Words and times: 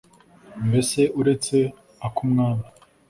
mbese 0.67 0.99
uretse 1.19 1.57
ak'umwami 2.05 2.65